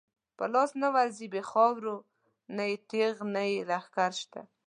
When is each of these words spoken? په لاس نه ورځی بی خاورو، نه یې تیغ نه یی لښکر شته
په 0.37 0.45
لاس 0.53 0.71
نه 0.83 0.87
ورځی 0.95 1.27
بی 1.33 1.41
خاورو، 1.49 1.95
نه 2.55 2.63
یې 2.69 2.77
تیغ 2.89 3.15
نه 3.35 3.41
یی 3.49 3.57
لښکر 3.69 4.11
شته 4.21 4.41